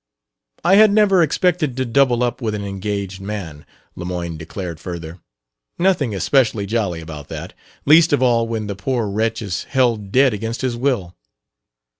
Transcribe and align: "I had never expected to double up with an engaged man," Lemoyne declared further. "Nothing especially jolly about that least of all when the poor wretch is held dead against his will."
"I 0.63 0.77
had 0.77 0.91
never 0.91 1.21
expected 1.21 1.77
to 1.77 1.85
double 1.85 2.23
up 2.23 2.41
with 2.41 2.55
an 2.55 2.63
engaged 2.65 3.21
man," 3.21 3.67
Lemoyne 3.95 4.35
declared 4.35 4.79
further. 4.79 5.19
"Nothing 5.77 6.15
especially 6.15 6.65
jolly 6.65 7.01
about 7.01 7.27
that 7.27 7.53
least 7.85 8.11
of 8.11 8.19
all 8.23 8.47
when 8.47 8.65
the 8.65 8.75
poor 8.75 9.07
wretch 9.07 9.43
is 9.43 9.65
held 9.65 10.11
dead 10.11 10.33
against 10.33 10.61
his 10.61 10.75
will." 10.75 11.15